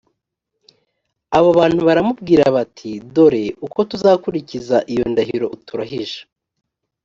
[1.37, 6.19] abo bantu baramubwira bati «dore uko tuzakurikiza iyo ndahiro uturahije.